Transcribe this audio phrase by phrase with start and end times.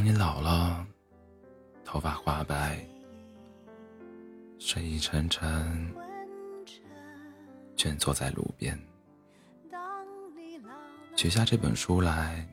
[0.00, 0.86] 当你老了，
[1.84, 2.82] 头发花白，
[4.58, 5.94] 睡意沉沉，
[7.76, 8.80] 蜷坐在路边，
[11.14, 12.48] 取下这本书来，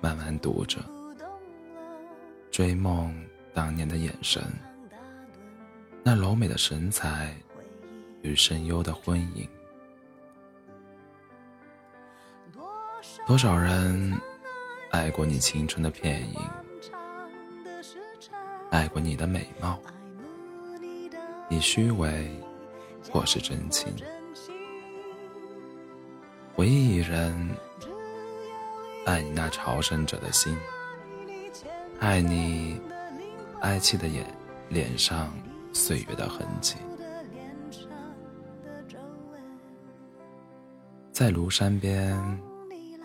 [0.00, 0.78] 慢慢读着，
[2.52, 3.12] 追梦
[3.52, 4.40] 当年的眼神，
[6.04, 7.34] 那柔美的神采
[8.22, 9.44] 与深幽的婚姻。
[13.26, 14.16] 多少人
[14.90, 16.40] 爱过你青春的片影，
[18.70, 19.78] 爱过你的美貌，
[21.48, 22.30] 你虚伪
[23.10, 23.94] 或是真情，
[26.56, 27.50] 唯一一人
[29.06, 30.56] 爱你那朝圣者的心，
[32.00, 32.80] 爱你
[33.60, 34.26] 哀戚的眼
[34.68, 35.32] 脸上
[35.72, 36.76] 岁月的痕迹，
[41.12, 42.18] 在庐山边。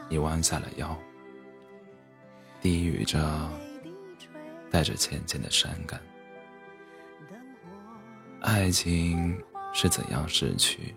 [0.08, 0.96] 你弯下了腰，
[2.66, 3.48] 低语着，
[4.72, 6.02] 带着浅浅的伤感。
[8.42, 9.40] 爱情
[9.72, 10.96] 是怎样失去，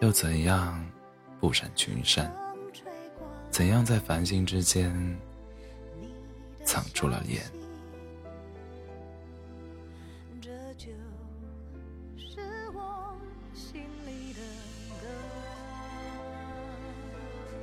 [0.00, 0.84] 又怎样
[1.38, 2.28] 不闪群山？
[3.52, 4.92] 怎样在繁星之间
[6.64, 7.40] 藏住了眼？
[10.40, 10.88] 这就
[12.16, 12.40] 是
[12.74, 13.16] 我
[13.54, 14.40] 心里的。